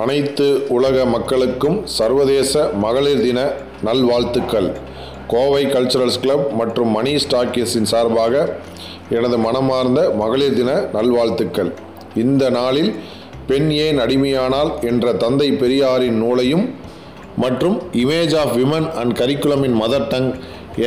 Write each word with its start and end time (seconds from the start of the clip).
அனைத்து 0.00 0.46
உலக 0.76 0.96
மக்களுக்கும் 1.14 1.76
சர்வதேச 1.96 2.52
மகளிர் 2.84 3.22
தின 3.24 3.40
நல்வாழ்த்துக்கள். 3.88 4.68
கோவை 5.32 5.60
கல்ச்சுரல்ஸ் 5.74 6.20
கிளப் 6.22 6.46
மற்றும் 6.60 6.90
மணி 6.96 7.12
ஸ்டாக்கிஸின் 7.24 7.88
சார்பாக 7.92 8.34
எனது 9.18 9.36
மனமார்ந்த 9.44 10.00
மகளிர் 10.22 10.56
தின 10.58 10.70
நல்வாழ்த்துக்கள். 10.96 11.70
இந்த 12.22 12.44
நாளில் 12.58 12.90
பெண் 13.50 13.70
ஏன் 13.86 13.98
அடிமையானால் 14.04 14.70
என்ற 14.90 15.12
தந்தை 15.24 15.48
பெரியாரின் 15.62 16.18
நூலையும் 16.24 16.66
மற்றும் 17.44 17.76
இமேஜ் 18.02 18.34
ஆஃப் 18.42 18.54
விமன் 18.60 18.88
அண்ட் 19.00 19.14
கரிக்குலமின் 19.20 19.76
மதர் 19.82 20.08
டங் 20.12 20.30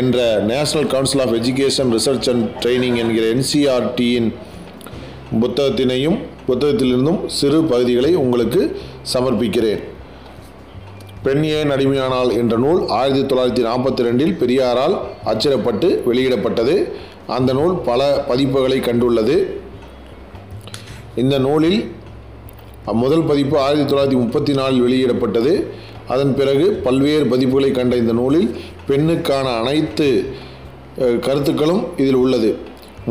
என்ற 0.01 0.19
National 0.51 0.91
Council 0.93 1.23
of 1.25 1.35
Education 1.39 1.91
Research 1.97 2.29
and 2.33 2.45
Training 2.63 2.99
என்கிற 3.03 3.25
என்சிஆர்டியின் 3.35 4.29
புத்தகத்தினையும் 5.41 6.17
புத்தகத்திலிருந்தும் 6.47 7.21
சிறு 7.37 7.57
பகுதிகளை 7.71 8.11
உங்களுக்கு 8.23 8.61
சமர்ப்பிக்கிறேன். 9.13 9.81
பெண் 11.25 11.43
ஏன் 11.57 11.71
அடிமையானால் 11.75 12.31
என்ற 12.39 12.55
நூல் 12.63 12.81
ஆயிரத்தி 12.97 13.23
தொள்ளாயிரத்தி 13.29 13.63
நாற்பத்தி 13.67 14.01
ரெண்டில் 14.07 14.33
பெரியாரால் 14.41 14.95
அச்சிடப்பட்டு 15.31 15.87
வெளியிடப்பட்டது. 16.09 16.75
அந்த 17.37 17.53
நூல் 17.59 17.75
பல 17.89 18.01
பதிப்புகளை 18.29 18.79
கண்டுள்ளது. 18.87 19.37
இந்த 21.21 21.37
நூலில் 21.45 21.79
முதல் 23.03 23.23
பதிப்பு 23.29 23.55
ஆயிரத்தி 23.59 23.87
தொள்ளாயிரத்தி 23.91 24.19
முப்பத்தி 24.23 24.53
நாலில் 24.53 24.83
வெளியிடப்பட்டது. 24.85 25.53
அதன் 26.13 26.33
பிறகு 26.35 26.65
பல்வேறு 26.85 27.25
பதிப்புகளை 27.31 27.71
கண்ட 27.71 27.95
இந்த 27.95 28.13
நூலில் 28.19 28.49
பெண்ணுக்கான 28.89 29.47
அனைத்து 29.61 30.07
கருத்துக்களும் 31.25 31.83
இதில் 32.01 32.19
உள்ளது. 32.23 32.51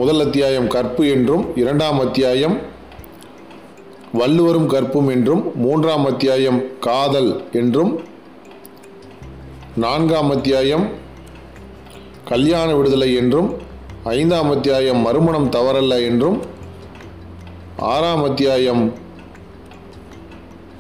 முதல் 0.01 0.21
அத்தியாயம் 0.25 0.69
கற்பு 0.77 1.05
என்றும் 1.17 1.45
இரண்டாம் 1.63 2.01
அத்தியாயம் 2.07 2.57
வள்ளுவரும் 4.19 4.67
கற்பும் 4.67 5.09
என்றும் 5.11 5.43
மூன்றாம் 5.55 6.05
அத்தியாயம் 6.07 6.61
காதல் 6.81 7.31
என்றும் 7.53 7.93
நான்காம் 9.77 10.31
அத்தியாயம் 10.31 10.85
கல்யாண 12.25 12.69
விடுதலை 12.75 13.09
என்றும் 13.15 13.49
ஐந்தாம் 14.11 14.51
அத்தியாயம் 14.51 15.01
மறுமணம் 15.01 15.49
தவறல்ல 15.49 15.95
என்றும் 16.07 16.39
ஆறாம் 17.87 18.23
அத்தியாயம் 18.23 18.85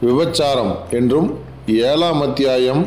விபச்சாரம் 0.02 0.72
என்றும் 0.90 1.28
ஏழாம் 1.84 2.20
அத்தியாயம் 2.20 2.82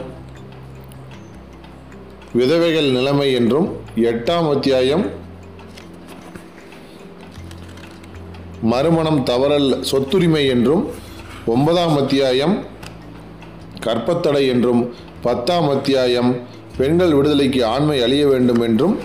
விதவைகள் 2.34 2.90
நிலைமை 2.92 3.30
என்றும் 3.34 3.68
எட்டாம் 4.02 4.50
அத்தியாயம் 4.50 5.06
மறுமணம் 8.62 9.24
தவறல் 9.24 9.84
சொத்துரிமை 9.92 10.48
என்றும் 10.48 10.88
ஒன்பதாம் 11.46 11.98
அத்தியாயம் 11.98 12.64
கற்பத்தடை 13.86 14.48
என்றும் 14.48 14.94
பத்தாம் 15.22 15.70
அத்தியாயம் 15.70 16.36
பெண்கள் 16.78 17.14
விடுதலைக்கு 17.14 17.66
ஆண்மை 17.66 18.02
அழிய 18.02 18.28
வேண்டும் 18.28 18.62
என்றும் 18.62 18.98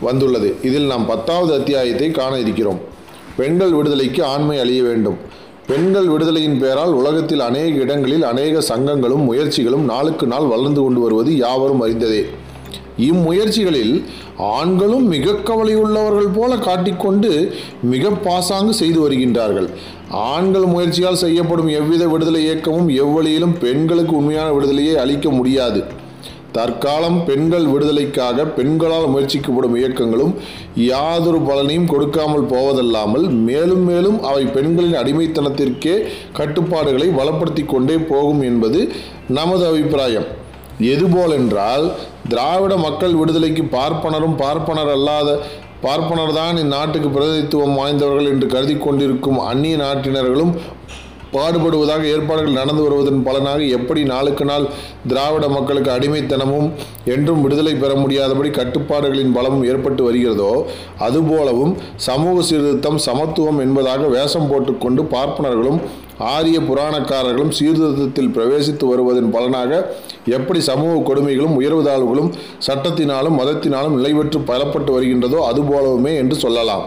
வந்துள்ளது. 0.00 0.56
இதில் 0.62 0.86
நாம் 0.86 1.06
பத்தாவது 1.06 1.54
அத்தியாயத்தை 1.54 2.10
காண 2.10 2.38
இருக்கிறோம். 2.38 2.80
பெண்கள் 3.36 3.72
விடுதலைக்கு 3.72 4.24
ஆண்மை 4.24 4.58
அழிய 4.58 4.82
வேண்டும். 4.82 5.16
பெண்கள் 5.66 6.06
விடுதலையின் 6.06 6.58
பெயரால் 6.58 6.92
உலகத்தில் 6.92 7.40
அநேக 7.40 7.68
இடங்களில் 7.68 8.22
அநேக 8.22 8.76
சங்கங்களும் 8.76 9.24
முயற்சிகளும் 9.30 9.84
நாளுக்கு 9.84 10.26
நாள் 10.26 10.44
வளர்ந்து 10.44 10.80
கொண்டு 10.80 11.00
வருவது 11.00 11.36
யாவரும் 11.36 11.80
அறிந்ததே. 11.80 12.26
இம்முயற்சிகளில் 12.98 14.04
ஆண்களும் 14.36 15.06
மிக 15.08 15.32
கவலையுள்ளவர்கள் 15.32 16.34
போல 16.34 16.56
காட்டிக்கொண்டு 16.56 17.30
மிக 17.82 18.10
பாசாங்கு 18.10 18.74
செய்து 18.74 19.08
வருகின்றார்கள். 19.08 19.68
ஆண்கள் 20.10 20.64
முயற்சியால் 20.64 21.22
செய்யப்படும் 21.24 21.68
எவ்வித 21.68 22.06
விடுதலை 22.06 22.42
இயக்கமும் 22.44 22.88
எவ்வழியிலும் 22.88 23.54
பெண்களுக்கு 23.58 24.16
உண்மையான 24.16 24.52
விடுதலையை 24.52 24.96
அளிக்க 24.96 25.30
முடியாது. 25.30 25.84
தற்காலம் 26.52 27.24
பெண்கள் 27.24 27.66
விடுதலைக்காக 27.66 28.44
பெண்களால் 28.44 29.10
முயற்சிக்கப்படும் 29.14 29.74
இயக்கங்களும் 29.76 30.34
யாதொரு 30.74 31.38
பலனையும் 31.38 31.86
கொடுக்காமல் 31.86 32.46
போவதல்லாமல் 32.52 33.28
மேலும் 33.28 33.84
மேலும் 33.84 34.22
அவை 34.22 34.44
பெண்களின் 34.44 34.98
அடிமைத்தனத்திற்கே 35.02 35.96
கட்டுப்பாடுகளை 36.32 37.08
வளப்படுத்தி 37.08 37.66
கொண்டே 37.66 37.98
போகும் 37.98 38.42
என்பது 38.42 38.92
நமது 39.28 39.66
அபிப்பிராயம். 39.66 40.26
எதுபோலென்றால் 40.80 41.86
திராவிட 42.28 42.74
மக்கள் 42.78 43.18
விடுதலைக்கு 43.18 43.64
பார்ப்பனரும் 43.72 44.36
பார்ப்பனர் 44.36 44.92
அல்லாத 44.92 45.30
பார்ப்பனர் 45.82 46.32
தான் 46.32 46.56
இந்நாட்டுக்கு 46.56 47.08
பிரதிநிதித்துவம் 47.10 47.76
வாய்ந்தவர்கள் 47.76 48.30
என்று 48.30 48.46
கருதி 48.48 48.76
கொண்டிருக்கும் 48.76 49.40
அந்நிய 49.46 49.76
நாட்டினர்களும் 49.76 50.52
பாடுபடுவதாக 51.32 52.04
ஏற்பாடுகள் 52.06 52.58
நடந்து 52.58 52.82
வருவதன் 52.82 53.22
பலனாக 53.22 53.62
எப்படி 53.72 54.02
நாளுக்கு 54.04 54.44
நாள் 54.44 54.66
திராவிட 55.06 55.46
மக்களுக்கு 55.48 55.90
அடிமைத்தனமும் 55.90 56.68
என்றும் 57.06 57.42
விடுதலை 57.42 57.74
பெற 57.74 57.92
முடியாதபடி 57.94 58.50
கட்டுப்பாடுகளின் 58.50 59.34
பலமும் 59.34 59.66
ஏற்பட்டு 59.66 60.02
வருகிறதோ 60.04 60.52
அதுபோலவும் 61.00 61.74
சமூக 62.06 62.36
சீர்திருத்தம் 62.42 62.98
சமத்துவம் 63.04 63.60
என்பதாக 63.60 64.08
வேஷம் 64.08 64.48
போட்டுக்கொண்டு 64.48 65.04
பார்ப்பனர்களும் 65.12 65.80
ஆரிய 66.18 66.60
புராணக்காரர்களும் 66.60 67.54
சீர்திருத்தத்தில் 67.58 68.30
பிரவேசித்து 68.36 68.84
வருவதன் 68.90 69.30
பலனாக 69.30 69.72
எப்படி 70.24 70.60
சமூக 70.60 70.92
கொடுமைகளும் 71.08 71.58
உயர்வு 71.58 71.82
தாழ்வுகளும் 71.88 72.30
சட்டத்தினாலும் 72.66 73.38
மதத்தினாலும் 73.40 73.96
நிலைபெற்று 73.98 74.40
பலப்பட்டு 74.50 74.92
வருகின்றதோ 74.96 75.40
அதுபோலவுமே 75.50 76.14
என்று 76.16 76.36
சொல்லலாம். 76.44 76.84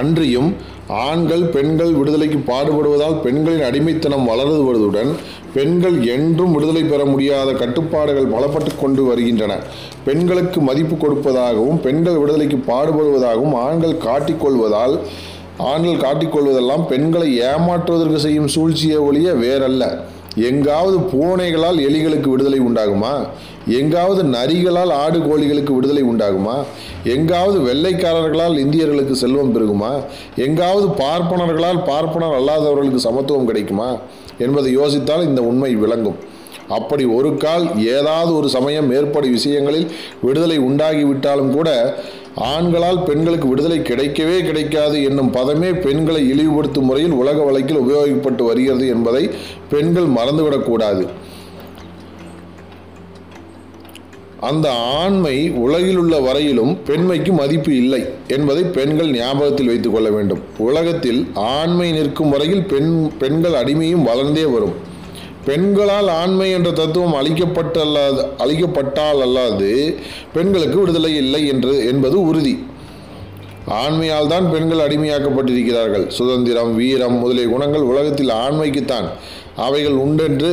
அன்றியும் 0.00 0.50
ஆண்கள் 0.88 1.42
பெண்கள் 1.42 1.92
விடுதலைக்கு 1.98 2.38
பாடுபடுவதால் 2.50 3.20
பெண்களின் 3.20 3.66
அடிமைத்தனம் 3.68 4.24
வளர்ந்து 4.24 4.62
வருவதுடன் 4.64 5.10
பெண்கள் 5.54 5.96
என்றும் 6.14 6.52
விடுதலை 6.52 6.82
பெற 6.82 7.04
முடியாத 7.04 7.52
கட்டுப்பாடுகள் 7.52 8.32
பலப்பட்டு 8.32 8.72
கொண்டு 8.80 9.04
வருகின்றன. 9.04 9.52
பெண்களுக்கு 10.04 10.60
மதிப்பு 10.60 10.96
கொடுப்பதாகவும் 10.96 11.80
பெண்கள் 11.86 12.18
விடுதலைக்கு 12.22 12.58
பாடுபடுவதாகவும் 12.72 13.56
ஆண்கள் 13.66 14.02
காட்டிக்கொள்வதால் 14.06 14.96
ஆண்கள் 15.58 16.10
காட்டிக்கொள்வதெல்லாம் 16.10 16.86
பெண்களை 16.86 17.40
ஏமாற்றுவதற்கு 17.40 18.16
செய்யும் 18.16 18.48
சூழ்ச்சியை 18.48 18.96
ஒழிய 18.96 19.32
வேறல்ல. 19.32 19.98
எங்காவது 20.36 20.98
பூனைகளால் 20.98 21.78
எலிகளுக்கு 21.78 22.28
விடுதலை 22.28 22.60
உண்டாகுமா? 22.60 23.26
எங்காவது 23.66 24.22
நரிகளால் 24.22 24.90
ஆடு 24.90 25.18
கோழிகளுக்கு 25.18 25.74
விடுதலை 25.74 26.02
உண்டாகுமா? 26.02 26.64
எங்காவது 27.04 27.74
வெள்ளைக்காரர்களால் 27.74 28.58
இந்தியர்களுக்கு 28.58 29.12
செல்வம் 29.12 29.54
பெருகுமா? 29.54 30.04
எங்காவது 30.36 30.86
பார்ப்பனர்களால் 30.86 31.84
பார்ப்பனர் 31.84 32.40
அல்லாதவர்களுக்கு 32.40 32.96
சமத்துவம் 32.96 33.46
கிடைக்குமா? 33.46 33.96
என்பதை 34.38 34.78
யோசித்தால் 34.78 35.22
இந்த 35.22 35.42
உண்மை 35.42 35.74
விளங்கும். 35.74 36.16
அப்படி 36.68 37.04
ஒரு 37.04 37.36
கால் 37.36 37.86
ஏதாவது 37.86 38.36
ஒரு 38.36 38.48
சமயம் 38.48 38.86
மேற்படி 38.86 39.28
விஷயங்களில் 39.28 39.90
விடுதலை 40.22 40.58
உண்டாகிவிட்டாலும் 40.58 41.50
கூட 41.50 41.94
ஆண்களால் 42.36 43.04
பெண்களுக்கு 43.04 43.48
விடுதலை 43.48 43.78
கிடைக்கவே 43.78 44.44
கிடைக்காது 44.44 45.02
என்னும் 45.02 45.32
பதமே 45.32 45.80
பெண்களை 45.80 46.32
இழிவுபடுத்தும் 46.32 46.88
முறையில் 46.88 47.12
உலக 47.12 47.42
வழக்கில் 47.42 47.78
உபயோகிக்கப்பட்டு 47.78 48.42
வருகிறது 48.42 48.88
என்பதை 48.88 49.30
பெண்கள் 49.70 50.06
மறந்துவிடக்கூடாது 50.06 51.08
அந்த 54.40 54.72
ஆண்மை 54.72 55.50
உலகில் 55.50 55.96
உள்ள 55.96 56.20
வரையிலும் 56.20 56.78
பெண்மைக்கு 56.84 57.32
மதிப்பு 57.32 57.76
இல்லை 57.76 58.04
என்பதை 58.28 58.62
பெண்கள் 58.62 59.10
ஞாபகத்தில் 59.10 59.66
வைத்துக் 59.66 59.92
கொள்ள 59.92 60.10
வேண்டும். 60.10 60.40
உலகத்தில் 60.58 61.26
ஆண்மை 61.34 61.92
நிற்கும் 61.92 62.30
வரையில் 62.30 62.64
பெண் 62.64 63.10
பெண்கள் 63.18 63.52
அடிமையும் 63.52 64.02
வளர்ந்தே 64.02 64.44
வரும். 64.44 64.92
பெண்களால் 65.46 66.08
ஆண்மை 66.20 66.46
என்ற 66.56 66.68
தத்துவம் 66.80 67.16
அழிக்கப்பட்டல்லாது 67.20 68.20
அழிக்கப்பட்டால் 68.44 69.20
அல்லாது 69.26 69.70
பெண்களுக்கு 70.34 70.76
விடுதலை 70.80 71.12
இல்லை 71.22 71.42
என்று 71.52 71.74
என்பது 71.90 72.16
உறுதி. 72.30 72.54
ஆண்மையால் 73.82 74.30
தான் 74.32 74.46
பெண்கள் 74.54 74.84
அடிமையாக்கப்பட்டிருக்கிறார்கள். 74.86 76.04
சுதந்திரம் 76.18 76.72
வீரம் 76.80 77.16
முதலிய 77.20 77.46
குணங்கள் 77.52 77.88
உலகத்தில் 77.92 78.32
ஆண்மைக்குத்தான். 78.44 79.08
அவைகள் 79.66 79.96
உண்டென்று 80.04 80.52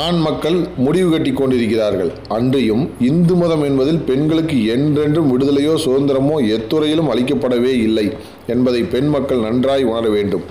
ஆண் 0.00 0.18
மக்கள் 0.24 0.56
முடிவு 0.84 1.08
கட்டி 1.10 1.30
கொண்டிருக்கிறார்கள். 1.32 2.10
அன்றியும் 2.36 2.84
இந்து 3.08 3.34
மதம் 3.34 3.64
என்பதில் 3.68 4.00
பெண்களுக்கு 4.10 4.58
என்றென்றும் 4.74 5.30
விடுதலையோ 5.32 5.74
சுதந்திரமோ 5.86 6.36
எத்துறையிலும் 6.56 7.10
அளிக்கப்படவே 7.12 7.72
இல்லை 7.86 8.06
என்பதை 8.54 8.82
பெண் 8.94 9.10
மக்கள் 9.16 9.44
நன்றாய் 9.48 9.88
உணர 9.92 10.08
வேண்டும். 10.16 10.44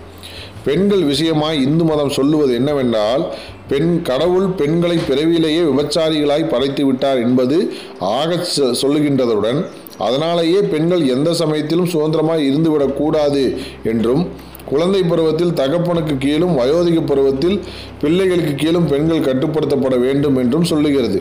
பெண்கள் 0.65 1.03
விஷயமாய் 1.03 1.61
இந்து 1.61 1.83
மதம் 1.83 2.09
சொல்லுவது 2.09 2.53
என்னவென்றால் 2.53 3.23
பெண் 3.67 4.01
கடவுள் 4.01 4.47
பெண்களை 4.51 4.97
பிறவியிலேயே 5.09 5.61
விபச்சாரிகளாய் 5.61 6.49
படைத்து 6.49 6.85
விட்டார் 6.85 7.19
என்பது 7.19 7.57
ஆகச் 7.99 8.49
சொ- 8.55 8.73
சொல்லுகின்றதுடன் 8.81 9.59
அதனாலேயே 9.97 10.61
பெண்கள் 10.63 11.07
எந்த 11.07 11.33
சமயத்திலும் 11.33 11.85
சுதந்திரமாய் 11.85 12.47
இருந்துவிடக்கூடாது 12.49 13.43
என்றும் 13.83 14.23
குழந்தை 14.65 15.03
பருவத்தில் 15.03 15.53
தகப்பனுக்கு 15.53 16.17
கீழும் 16.17 16.57
வயோதிக 16.57 17.05
பருவத்தில் 17.05 17.57
பிள்ளைகளுக்கு 18.01 18.55
கீழும் 18.55 18.87
பெண்கள் 18.87 19.19
கட்டுப்படுத்தப்பட 19.19 19.99
வேண்டும் 19.99 20.37
என்றும் 20.37 20.63
சொல்லுகிறது. 20.63 21.19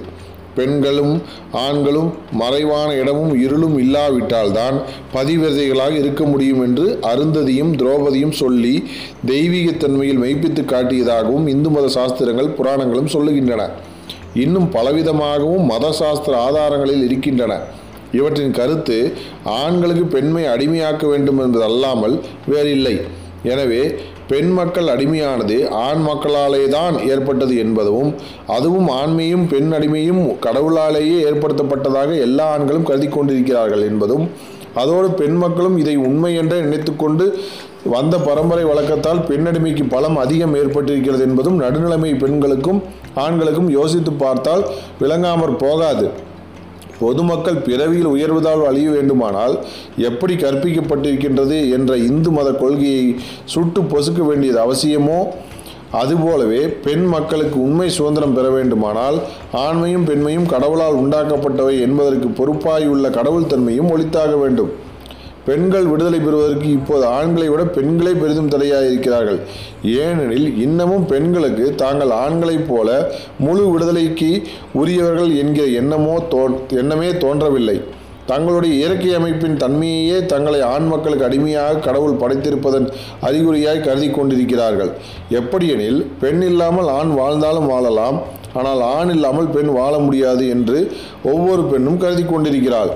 பெண்களும் 0.54 1.14
ஆண்களும் 1.52 2.08
மறைவான 2.32 2.94
இடமும் 2.94 3.32
இருளும் 3.44 3.76
இல்லாவிட்டால்தான் 3.78 4.76
பதிவிரதைகளாக 5.14 5.94
இருக்க 6.02 6.24
முடியும் 6.24 6.62
என்று 6.66 6.86
அருந்ததியும் 7.10 7.72
துரோபதியும் 7.80 8.34
சொல்லி 8.42 8.74
தெய்வீகத்தன்மையில் 9.26 10.22
மெய்ப்பித்து 10.24 10.64
காட்டியதாகவும் 10.64 11.46
இந்து 11.54 11.70
மத 11.70 11.88
சாஸ்திரங்கள் 11.88 12.54
புராணங்களும் 12.58 13.12
சொல்லுகின்றன. 13.16 13.64
இன்னும் 14.34 14.68
பலவிதமாகவும் 14.72 15.64
மத 15.64 15.92
சாஸ்திர 15.92 16.34
ஆதாரங்களில் 16.46 17.04
இருக்கின்றன. 17.08 17.54
இவற்றின் 18.12 18.54
கருத்து 18.58 18.98
ஆண்களுக்கு 19.62 20.04
பெண்மை 20.04 20.44
அடிமையாக்க 20.44 21.06
வேண்டும் 21.06 21.40
என்பதல்லாமல் 21.44 22.14
வேறில்லை. 22.46 22.94
எனவே 23.42 23.82
பெண் 24.28 24.50
மக்கள் 24.50 24.88
அடிமையானது 24.88 25.56
ஆண் 25.84 26.02
மக்களாலே 26.08 26.62
தான் 26.68 26.96
ஏற்பட்டது 27.08 27.54
என்பதும் 27.56 28.10
அதுவும் 28.46 28.88
ஆண்மையும் 28.90 29.44
பெண் 29.46 29.72
அடிமையும் 29.72 30.22
கடவுளாலேயே 30.40 31.18
ஏற்படுத்தப்பட்டதாக 31.30 32.12
எல்லா 32.18 32.46
ஆண்களும் 32.50 32.82
கருதி 32.82 33.08
கொண்டிருக்கிறார்கள் 33.08 33.84
என்பதும் 33.86 34.26
அதோடு 34.74 35.08
பெண் 35.10 35.36
மக்களும் 35.36 35.76
இதை 35.78 35.96
உண்மை 35.96 36.32
என்றே 36.34 36.58
நினைத்துக்கொண்டு 36.60 37.24
வந்த 37.90 38.14
பரம்பரை 38.18 38.64
வழக்கத்தால் 38.64 39.24
பெண்ணடிமைக்கு 39.28 39.84
பலம் 39.88 40.16
அதிகம் 40.16 40.54
ஏற்பட்டிருக்கிறது 40.54 41.20
என்பதும் 41.20 41.60
நடுநிலைமை 41.62 42.12
பெண்களுக்கும் 42.18 42.80
ஆண்களுக்கும் 43.16 43.70
யோசித்து 43.70 44.12
பார்த்தால் 44.12 44.64
விளங்காமற் 45.00 45.56
போகாது. 45.56 46.06
பொதுமக்கள் 47.00 47.56
பிறவியில் 47.56 48.06
உயர்வதால் 48.06 48.66
அழிய 48.66 48.90
வேண்டுமானால் 48.90 49.58
எப்படி 49.96 50.34
கற்பிக்கப்பட்டிருக்கின்றது 50.34 51.70
என்ற 51.70 51.96
இந்து 51.96 52.30
மத 52.30 52.52
கொள்கையை 52.52 53.16
சுட்டு 53.44 53.80
பொசுக்க 53.80 54.20
வேண்டியது 54.26 54.72
அவசியமோ? 54.72 55.20
அதுபோலவே 55.90 56.66
பெண் 56.66 57.04
மக்களுக்கு 57.04 57.62
உண்மை 57.62 57.88
சுதந்திரம் 57.88 58.34
பெற 58.34 58.48
வேண்டுமானால் 58.48 59.18
ஆண்மையும் 59.52 60.04
பெண்மையும் 60.04 60.46
கடவுளால் 60.46 60.94
உண்டாக்கப்பட்டவை 60.94 61.80
என்பதற்கு 61.80 62.28
பொறுப்பாயுள்ள 62.28 63.10
கடவுள் 63.10 63.46
தன்மையும் 63.46 63.90
ஒழித்தாக 63.96 64.40
வேண்டும். 64.40 64.86
பெண்கள் 65.48 65.90
விடுதலை 65.90 66.20
பெறுவதற்கு 66.20 66.68
இப்போது 66.78 67.04
ஆண்களை 67.18 67.48
விட 67.52 67.62
பெண்களே 67.76 68.12
பெரிதும் 68.22 68.50
தடையாக 68.54 68.88
இருக்கிறார்கள் 68.90 69.38
ஏனெனில் 69.98 70.48
இன்னமும் 70.64 71.06
பெண்களுக்கு 71.12 71.66
தாங்கள் 71.82 72.12
ஆண்களைப் 72.24 72.68
போல 72.70 72.88
முழு 73.44 73.64
விடுதலைக்கு 73.72 74.30
உரியவர்கள் 74.80 75.32
என்கிற 75.42 75.66
எண்ணமோ 75.80 76.16
தோ 76.34 76.42
எண்ணமே 76.80 77.10
தோன்றவில்லை. 77.24 77.76
தங்களுடைய 78.30 78.72
இயற்கை 78.78 79.10
அமைப்பின் 79.18 79.60
தன்மையையே 79.60 80.16
தங்களை 80.32 80.58
ஆண் 80.72 80.88
மக்களுக்கு 80.92 81.26
அடிமையாக 81.26 81.82
கடவுள் 81.86 82.18
படைத்திருப்பதன் 82.22 82.86
அறிகுறியாய் 83.28 83.86
கருதி 83.86 84.08
கொண்டிருக்கிறார்கள். 84.10 84.90
எப்படியெனில் 85.40 86.00
பெண் 86.22 86.42
இல்லாமல் 86.50 86.90
ஆண் 86.98 87.12
வாழ்ந்தாலும் 87.20 87.70
வாழலாம் 87.72 88.18
ஆனால் 88.58 88.82
ஆண் 88.96 89.12
இல்லாமல் 89.14 89.48
பெண் 89.54 89.70
வாழ 89.78 89.94
முடியாது 90.06 90.44
என்று 90.56 90.78
ஒவ்வொரு 91.32 91.62
பெண்ணும் 91.72 92.00
கருதி 92.04 92.24
கொண்டிருக்கிறாள். 92.26 92.92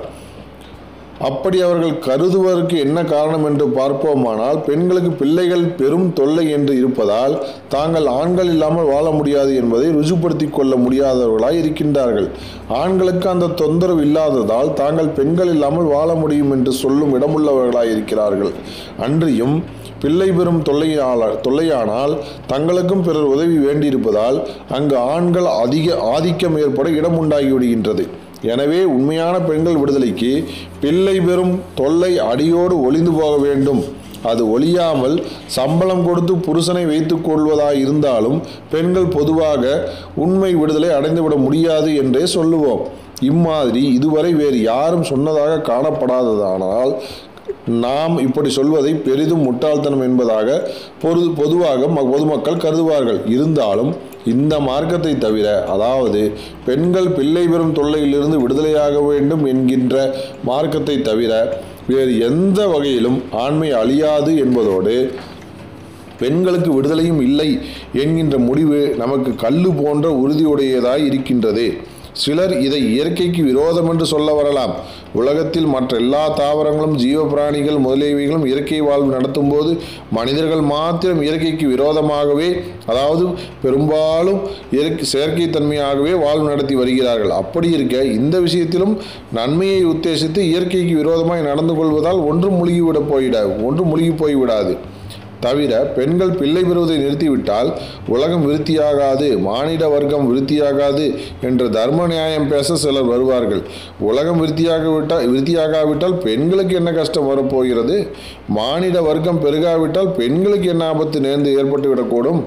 அப்படி 1.21 1.63
அவர்கள் 1.63 1.99
கருதுவதற்கு 1.99 2.79
என்ன 2.79 3.05
காரணம் 3.05 3.45
என்று 3.45 3.67
பார்ப்போமானால் 3.67 4.59
பெண்களுக்கு 4.61 5.11
பிள்ளைகள் 5.11 5.65
பெரும் 5.65 6.13
தொல்லை 6.13 6.51
என்று 6.51 6.77
இருப்பதால் 6.77 7.35
தாங்கள் 7.69 8.07
ஆண்கள் 8.07 8.47
இல்லாமல் 8.47 8.85
வாழ 8.85 9.11
முடியாது 9.11 9.55
என்பதை 9.55 9.89
ருஜுப்படுத்தி 9.89 10.51
கொள்ள 10.51 10.77
முடியாதவர்களாய் 10.77 11.61
இருக்கின்றார்கள். 11.63 12.29
ஆண்களுக்கு 12.69 13.29
அந்த 13.29 13.47
தொந்தரவு 13.47 14.03
இல்லாததால் 14.03 14.73
தாங்கள் 14.75 15.09
பெண்கள் 15.09 15.49
இல்லாமல் 15.49 15.85
வாழ 15.85 16.15
முடியும் 16.15 16.51
என்று 16.51 16.73
சொல்லும் 16.73 17.15
இடமுள்ளவர்களாய் 17.19 17.93
இருக்கிறார்கள். 17.95 18.53
அன்றியும் 18.99 19.63
பிள்ளை 20.03 20.29
பெறும் 20.33 20.63
தொல்லையாள 20.63 21.27
தொல்லையானால் 21.43 22.19
தங்களுக்கும் 22.47 23.03
பிறர் 23.03 23.29
உதவி 23.35 23.57
வேண்டியிருப்பதால் 23.67 24.39
அங்கு 24.69 24.97
ஆண்கள் 24.97 25.47
அதிக 25.47 25.97
ஆதிக்கம் 25.99 26.59
ஏற்பட 26.59 26.89
இடம் 26.91 27.19
உண்டாகிவிடுகின்றது 27.23 28.07
எனவே 28.43 28.79
உண்மையான 28.97 29.35
பெண்கள் 29.49 29.81
விடுதலைக்கு 29.81 30.31
பிள்ளை 30.83 31.17
பெறும் 31.21 31.53
தொல்லை 31.81 32.13
அடியோடு 32.31 32.77
ஒளிந்து 32.87 33.13
போக 33.19 33.35
வேண்டும். 33.47 33.83
அது 34.31 34.43
ஒழியாமல் 34.55 35.15
சம்பளம் 35.57 36.05
கொடுத்து 36.09 36.35
புருஷனை 36.47 36.83
வைத்துக் 36.87 37.25
கொள்வதாக 37.25 37.81
இருந்தாலும் 37.85 38.39
பெண்கள் 38.73 39.09
பொதுவாக 39.17 39.73
உண்மை 40.25 40.53
விடுதலை 40.55 40.91
அடைந்துவிட 40.99 41.37
முடியாது 41.47 41.91
என்றே 42.03 42.25
சொல்லுவோம். 42.37 42.83
இம்மாதிரி 43.31 43.83
இதுவரை 43.99 44.31
வேறு 44.35 44.61
யாரும் 44.63 45.09
சொன்னதாக 45.11 45.59
காணப்படாததானால் 45.71 46.93
நாம் 47.67 48.19
இப்படி 48.19 48.51
சொல்வதை 48.51 48.95
பெரிதும் 48.95 49.41
முட்டாள்தனம் 49.41 50.01
என்பதாக 50.01 50.71
பொது 51.03 51.31
பொதுவாக 51.31 51.87
ம- 51.87 52.11
பொதுமக்கள் 52.11 52.57
கருதுவார்கள். 52.57 53.31
இருந்தாலும் 53.31 53.97
இந்த 54.25 54.61
மார்க்கத்தை 54.61 55.19
தவிர 55.19 55.65
அதாவது 55.65 56.31
பெண்கள் 56.67 57.09
பிள்ளை 57.09 57.47
பெறும் 57.47 57.75
தொல்லையிலிருந்து 57.75 58.39
விடுதலையாக 58.39 59.07
வேண்டும் 59.07 59.45
என்கின்ற 59.45 60.15
மார்க்கத்தை 60.45 61.03
தவிர 61.03 61.61
வேறு 61.89 62.19
எந்த 62.19 62.69
வகையிலும் 62.69 63.23
ஆண்மை 63.33 63.71
அழியாது 63.71 64.37
என்பதோடு 64.37 65.13
பெண்களுக்கு 66.19 66.83
விடுதலையும் 66.83 67.23
இல்லை 67.23 67.59
என்கின்ற 67.93 68.39
முடிவு 68.39 68.95
நமக்கு 68.99 69.35
கல்லு 69.35 69.73
போன்ற 69.73 70.21
உறுதியுடையதாய் 70.27 71.05
இருக்கின்றது. 71.05 71.77
சிலர் 72.13 72.61
இதை 72.61 72.93
இயற்கைக்கு 72.93 73.43
விரோதம் 73.43 73.91
என்று 73.91 74.07
சொல்ல 74.07 74.33
வரலாம். 74.33 74.73
உலகத்தில் 75.15 75.67
மற்ற 75.67 75.97
எல்லா 75.97 76.37
தாவரங்களும் 76.39 76.97
ஜீவபிராணிகள் 76.97 77.79
முதலியவைகளும் 77.87 78.47
இயற்கை 78.47 78.81
வாழ்வு 78.81 79.11
நடத்தும் 79.13 79.49
போது 79.49 79.79
மனிதர்கள் 80.11 80.61
மாத்திரம் 80.61 81.23
இயற்கைக்கு 81.23 81.69
விரோதமாகவே 81.69 82.49
அதாவது 82.87 83.27
பெரும்பாலும் 83.63 84.41
இயற்கை 84.71 85.07
செயற்கைத்தன்மையாகவே 85.13 86.15
வாழ்வு 86.25 86.49
நடத்தி 86.49 86.75
வருகிறார்கள். 86.75 87.31
அப்படி 87.31 87.71
இருக்க 87.71 88.05
இந்த 88.05 88.41
விஷயத்திலும் 88.41 88.99
நன்மையை 89.33 89.87
உத்தேசித்து 89.87 90.39
இயற்கைக்கு 90.39 90.97
விரோதமாய் 90.97 91.49
நடந்து 91.51 91.75
கொள்வதால் 91.75 92.17
ஒன்றும் 92.17 92.59
முழுகிவிட 92.61 93.01
போயிட 93.13 93.63
ஒன்றும் 93.63 93.89
முழுகி 93.89 94.11
போய்விடாது. 94.11 94.75
தவிர 95.47 95.73
பெண்கள் 95.97 96.33
பிள்ளை 96.41 96.63
பெறுவதை 96.63 96.97
நிறுத்திவிட்டால் 97.05 97.71
உலகம் 98.15 98.45
விருத்தியாகாது 98.49 99.29
மானிட 99.49 99.85
வர்க்கம் 99.89 100.27
விருத்தியாகாது 100.31 101.07
என்ற 101.41 101.69
தர்ம 101.79 102.07
நியாயம் 102.07 102.49
பேச 102.49 102.77
சிலர் 102.77 103.11
வருவார்கள். 103.13 103.63
உலகம் 104.11 104.41
விருத்தியாகவிட்டால் 104.43 105.25
விருத்தியாகாவிட்டால் 105.33 106.17
பெண்களுக்கு 106.27 106.75
என்ன 106.81 106.93
கஷ்டம் 106.93 107.27
வரப்போகிறது? 107.27 107.97
மானிட 108.59 109.01
வர்க்கம் 109.11 109.43
பெருகாவிட்டால் 109.45 110.13
பெண்களுக்கு 110.21 110.69
என்ன 110.69 110.85
ஆபத்து 110.93 111.21
நேர்ந்து 111.21 111.57
ஏற்பட்டுவிடக்கூடும்? 111.59 112.43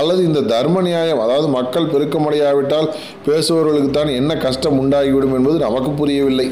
அல்லது 0.00 0.20
இந்த 0.24 0.40
தர்ம 0.52 0.80
நியாயம் 0.80 1.20
அதாவது 1.20 1.48
மக்கள் 1.48 1.90
பெருக்கமடையாவிட்டால் 1.92 2.88
பேசுபவர்களுக்கு 3.26 3.90
தான் 3.90 4.10
என்ன 4.20 4.32
கஷ்டம் 4.36 4.78
உண்டாகிவிடும் 4.78 5.36
என்பது 5.38 5.58
நமக்கு 5.58 5.90
புரியவில்லை. 5.90 6.48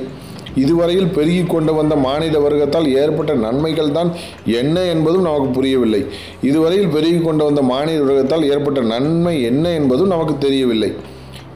இதுவரையில் 0.56 1.06
பெருகி 1.06 1.42
கொண்டு 1.42 1.74
வந்த 1.74 1.96
மாநில 1.96 2.38
வர்க்கத்தால் 2.38 2.88
ஏற்பட்ட 3.02 3.34
நன்மைகள் 3.34 3.90
தான் 3.92 4.10
என்ன 4.44 4.84
என்பதும் 4.84 5.22
நமக்கு 5.22 5.48
புரியவில்லை. 5.50 6.02
இதுவரையில் 6.42 6.88
பெருகி 6.88 7.18
கொண்டு 7.18 7.44
வந்த 7.44 7.62
மாநில 7.62 8.04
வர்க்கத்தால் 8.04 8.48
ஏற்பட்ட 8.52 8.80
நன்மை 8.80 9.42
என்ன 9.42 9.72
என்பதும் 9.72 10.06
நமக்கு 10.06 10.38
தெரியவில்லை. 10.38 10.92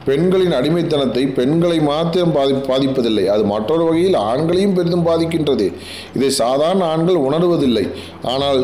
பெண்களின் 0.09 0.55
அடிமைத்தனத்தை 0.59 1.23
பெண்களை 1.39 1.79
மாத்திரம் 1.89 2.35
பாதி 2.37 2.53
பாதிப்பதில்லை. 2.69 3.25
அது 3.33 3.43
மற்றொரு 3.53 3.83
வகையில் 3.89 4.17
ஆண்களையும் 4.29 4.75
பெரிதும் 4.77 5.07
பாதிக்கின்றது. 5.09 5.67
இதை 6.17 6.29
சாதாரண 6.41 6.83
ஆண்கள் 6.93 7.25
உணர்வதில்லை. 7.27 7.85
ஆனால் 8.33 8.61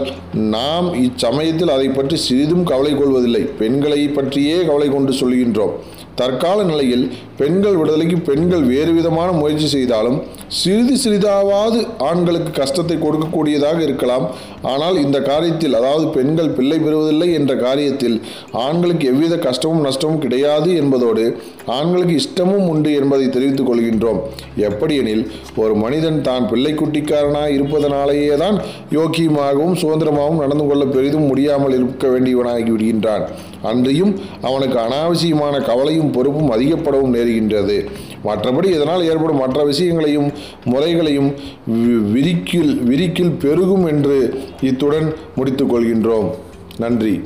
நாம் 0.55 0.87
இச்சமயத்தில் 1.07 1.75
அதை 1.75 1.89
பற்றி 1.97 2.17
சிறிதும் 2.27 2.65
கவலை 2.71 2.93
கொள்வதில்லை. 3.01 3.43
பெண்களை 3.61 4.01
பற்றியே 4.17 4.57
கவலை 4.69 4.89
கொண்டு 4.95 5.13
சொல்கின்றோம். 5.21 5.75
தற்கால 6.19 6.59
நிலையில் 6.69 7.03
பெண்கள் 7.39 7.77
விடுதலைக்கு 7.79 8.17
பெண்கள் 8.27 8.61
வேறு 8.73 8.91
விதமான 8.97 9.29
முயற்சி 9.39 9.67
செய்தாலும் 9.73 10.17
சிறிது 10.59 10.95
சிறிதாவது 11.03 11.79
ஆண்களுக்கு 12.09 12.51
கஷ்டத்தை 12.59 12.97
கொடுக்கக்கூடியதாக 12.97 13.79
இருக்கலாம். 13.87 14.25
ஆனால் 14.71 14.97
இந்த 15.03 15.17
காரியத்தில் 15.29 15.77
அதாவது 15.79 16.05
பெண்கள் 16.15 16.53
பிள்ளை 16.57 16.77
பெறுவதில்லை 16.85 17.29
என்ற 17.39 17.53
காரியத்தில் 17.65 18.17
ஆண்களுக்கு 18.65 19.05
எவ்வித 19.13 19.35
கஷ்டமும் 19.47 19.85
நஷ்டமும் 19.87 20.21
கிடையாது 20.25 20.69
என்பதோடு 20.81 21.25
ஆண்களுக்கு 21.77 22.15
இஷ்டமும் 22.21 22.67
உண்டு 22.73 22.89
என்பதை 22.99 23.27
தெரிவித்துக் 23.35 23.69
கொள்கின்றோம். 23.69 24.19
எப்படியெனில் 24.67 25.23
ஒரு 25.63 25.73
மனிதன் 25.83 26.19
தான் 26.27 26.43
பிள்ளைக்குட்டிக்காரனாய் 26.51 27.55
இருப்பதனாலேயே 27.57 28.35
தான் 28.43 28.57
யோக்கியமாகவும் 28.97 29.77
சுதந்திரமாகவும் 29.83 30.43
நடந்து 30.43 30.67
கொள்ள 30.69 30.85
பெரிதும் 30.95 31.29
முடியாமல் 31.31 31.75
இருக்க 31.79 32.07
வேண்டியவனாகி 32.13 32.71
விடுகின்றான். 32.75 33.25
அன்றியும் 33.71 34.13
அவனுக்கு 34.47 34.77
அனாவசியமான 34.85 35.55
கவலையும் 35.69 36.11
பொறுப்பும் 36.15 36.51
அதிகப்படவும் 36.55 37.15
நேருகின்றது. 37.17 37.77
மற்றபடி 38.25 38.65
இதனால் 38.65 39.03
ஏற்படும் 39.03 39.37
மற்ற 39.37 39.63
விஷயங்களையும் 39.63 40.31
முறைகளையும் 40.65 41.33
வி- 41.71 42.11
விரிக்கில் 42.13 42.83
விரிக்கில் 42.83 43.39
பெருகும் 43.39 43.85
என்று 43.85 44.39
இத்துடன் 44.61 45.13
முடித்துக் 45.35 45.73
கொள்கின்றோம். 45.73 46.29
நன்றி. 46.77 47.21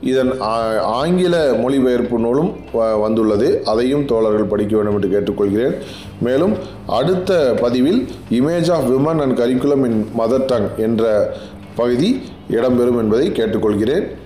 இதன் 0.00 0.40
ஆ- 0.40 0.80
ஆங்கில 0.80 1.52
மொழிபெயர்ப்பு 1.60 2.18
நூலும் 2.18 2.54
வ- 2.74 3.00
வந்துள்ளது. 3.00 3.62
அதையும் 3.64 4.04
தோழர்கள் 4.04 4.44
படிக்க 4.44 4.76
வேண்டும் 4.76 5.02
என்று 5.02 5.20
கேட்டுக்கொள்கிறேன். 5.20 5.74
மேலும் 6.20 6.52
அடுத்த 6.86 7.54
பதிவில் 7.60 8.08
image 8.30 8.72
of 8.72 8.90
women 8.90 9.20
and 9.20 9.38
curriculum 9.38 9.84
in 9.84 10.06
mother 10.18 10.44
tongue 10.46 10.68
என்ற 10.76 11.32
பகுதி 11.74 12.20
இடம்பெறும் 12.50 12.98
என்பதை 12.98 13.30
கேட்டுக்கொள்கிறேன். 13.30 14.20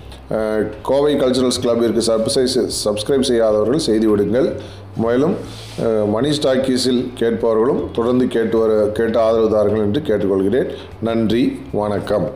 கோவை 0.82 1.14
கல்ச்சுரல்ஸ் 1.14 1.62
கிளப்பிற்கு 1.62 2.00
சப்ஸ்கிரைப் 2.06 2.68
சப்ஸ்கிரைப் 2.84 3.20
செய்யாதவர்கள் 3.20 3.78
செய்து 3.78 4.08
விடுங்கள். 4.08 4.60
மேலும் 5.04 5.36
மணி 6.14 6.28
ஸ்டாக்கீஸில் 6.38 7.02
கேட்பவர்களும் 7.20 7.82
தொடர்ந்து 7.92 8.26
கேட்டு 8.26 8.58
வர 8.58 8.72
கேட்டு 8.98 9.18
ஆதரவு 9.18 9.50
தாருங்கள் 9.50 9.86
என்று 9.86 10.02
கேட்டுக்கொள்கிறேன். 10.08 10.70
நன்றி 11.08 11.44
வணக்கம். 11.72 12.28